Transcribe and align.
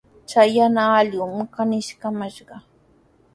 Chay 0.29 0.49
yana 0.57 0.83
allqumi 1.01 1.43
kaniskamashqa. 1.53 2.55